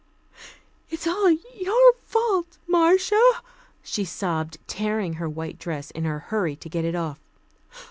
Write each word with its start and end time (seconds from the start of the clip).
"It's 0.89 1.05
all 1.05 1.29
your 1.29 1.93
fault, 2.03 2.57
Marcia," 2.65 3.21
she 3.83 4.03
sobbed, 4.03 4.57
tearing 4.65 5.13
her 5.21 5.29
white 5.29 5.59
dress 5.59 5.91
in 5.91 6.05
her 6.05 6.17
hurry 6.21 6.55
to 6.55 6.69
get 6.69 6.85
it 6.85 6.95
off. 6.95 7.19